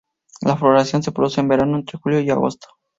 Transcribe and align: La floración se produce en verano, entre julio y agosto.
La 0.41 0.57
floración 0.57 1.03
se 1.03 1.11
produce 1.11 1.41
en 1.41 1.47
verano, 1.47 1.77
entre 1.77 1.99
julio 1.99 2.21
y 2.21 2.31
agosto. 2.31 2.67